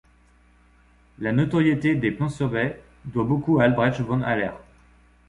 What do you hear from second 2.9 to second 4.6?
doit beaucoup à Albrecht von Haller.